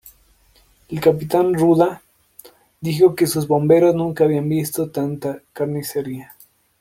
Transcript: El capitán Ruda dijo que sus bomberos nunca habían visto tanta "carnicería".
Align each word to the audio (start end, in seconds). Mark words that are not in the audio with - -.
El 0.89 0.99
capitán 0.99 1.53
Ruda 1.53 2.01
dijo 2.79 3.13
que 3.13 3.27
sus 3.27 3.47
bomberos 3.47 3.93
nunca 3.93 4.23
habían 4.23 4.49
visto 4.49 4.89
tanta 4.89 5.43
"carnicería". 5.53 6.33